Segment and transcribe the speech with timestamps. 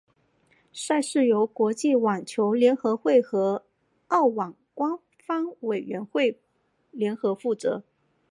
[0.73, 3.63] 赛事由国际网球联合会和
[4.07, 6.41] 澳网官方委员会
[6.89, 7.83] 联合负责。